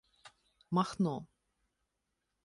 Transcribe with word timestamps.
Махно. 0.75 1.13